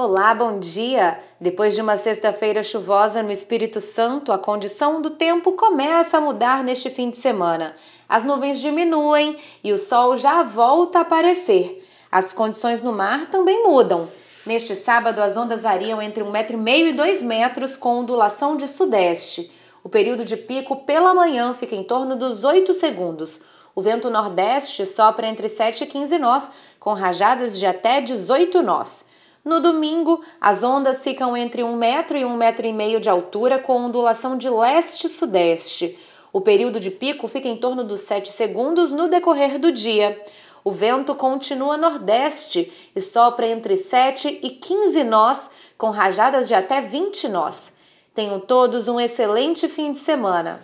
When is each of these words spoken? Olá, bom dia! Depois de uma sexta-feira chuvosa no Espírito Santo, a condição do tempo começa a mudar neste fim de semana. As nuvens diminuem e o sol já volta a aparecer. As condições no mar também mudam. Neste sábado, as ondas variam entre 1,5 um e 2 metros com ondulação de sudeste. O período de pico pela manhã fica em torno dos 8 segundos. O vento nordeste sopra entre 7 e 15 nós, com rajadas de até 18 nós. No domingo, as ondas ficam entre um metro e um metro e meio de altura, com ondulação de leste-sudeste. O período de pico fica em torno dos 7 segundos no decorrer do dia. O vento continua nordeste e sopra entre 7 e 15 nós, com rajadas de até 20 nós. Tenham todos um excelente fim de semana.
Olá, 0.00 0.32
bom 0.32 0.60
dia! 0.60 1.18
Depois 1.40 1.74
de 1.74 1.80
uma 1.80 1.96
sexta-feira 1.96 2.62
chuvosa 2.62 3.20
no 3.20 3.32
Espírito 3.32 3.80
Santo, 3.80 4.30
a 4.30 4.38
condição 4.38 5.02
do 5.02 5.10
tempo 5.10 5.50
começa 5.54 6.18
a 6.18 6.20
mudar 6.20 6.62
neste 6.62 6.88
fim 6.88 7.10
de 7.10 7.16
semana. 7.16 7.74
As 8.08 8.22
nuvens 8.22 8.60
diminuem 8.60 9.36
e 9.64 9.72
o 9.72 9.76
sol 9.76 10.16
já 10.16 10.44
volta 10.44 10.98
a 10.98 11.02
aparecer. 11.02 11.84
As 12.12 12.32
condições 12.32 12.80
no 12.80 12.92
mar 12.92 13.26
também 13.26 13.64
mudam. 13.64 14.08
Neste 14.46 14.76
sábado, 14.76 15.18
as 15.20 15.36
ondas 15.36 15.64
variam 15.64 16.00
entre 16.00 16.22
1,5 16.22 16.54
um 16.54 16.68
e 16.68 16.92
2 16.92 17.22
metros 17.24 17.76
com 17.76 17.98
ondulação 17.98 18.56
de 18.56 18.68
sudeste. 18.68 19.50
O 19.82 19.88
período 19.88 20.24
de 20.24 20.36
pico 20.36 20.76
pela 20.76 21.12
manhã 21.12 21.54
fica 21.54 21.74
em 21.74 21.82
torno 21.82 22.14
dos 22.14 22.44
8 22.44 22.72
segundos. 22.72 23.40
O 23.74 23.82
vento 23.82 24.08
nordeste 24.10 24.86
sopra 24.86 25.26
entre 25.26 25.48
7 25.48 25.82
e 25.82 25.86
15 25.88 26.18
nós, 26.20 26.50
com 26.78 26.92
rajadas 26.92 27.58
de 27.58 27.66
até 27.66 28.00
18 28.00 28.62
nós. 28.62 29.07
No 29.48 29.60
domingo, 29.60 30.22
as 30.38 30.62
ondas 30.62 31.02
ficam 31.02 31.34
entre 31.34 31.64
um 31.64 31.74
metro 31.74 32.18
e 32.18 32.22
um 32.22 32.36
metro 32.36 32.66
e 32.66 32.72
meio 32.72 33.00
de 33.00 33.08
altura, 33.08 33.58
com 33.58 33.80
ondulação 33.80 34.36
de 34.36 34.46
leste-sudeste. 34.46 35.98
O 36.30 36.38
período 36.38 36.78
de 36.78 36.90
pico 36.90 37.26
fica 37.26 37.48
em 37.48 37.56
torno 37.56 37.82
dos 37.82 38.02
7 38.02 38.30
segundos 38.30 38.92
no 38.92 39.08
decorrer 39.08 39.58
do 39.58 39.72
dia. 39.72 40.22
O 40.62 40.70
vento 40.70 41.14
continua 41.14 41.78
nordeste 41.78 42.70
e 42.94 43.00
sopra 43.00 43.46
entre 43.46 43.78
7 43.78 44.38
e 44.42 44.50
15 44.50 45.02
nós, 45.04 45.48
com 45.78 45.88
rajadas 45.88 46.46
de 46.46 46.52
até 46.52 46.82
20 46.82 47.28
nós. 47.28 47.72
Tenham 48.14 48.38
todos 48.40 48.86
um 48.86 49.00
excelente 49.00 49.66
fim 49.66 49.92
de 49.92 49.98
semana. 49.98 50.60